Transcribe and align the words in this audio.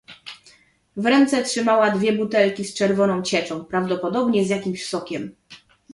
"W 0.97 1.05
ręce 1.05 1.43
trzymała 1.43 1.91
dwie 1.91 2.13
butelki 2.13 2.65
z 2.65 2.73
czerwoną 2.73 3.21
cieczą, 3.21 3.65
prawdopodobnie 3.65 4.45
z 4.45 4.49
jakimś 4.49 4.85
sokiem." 4.85 5.35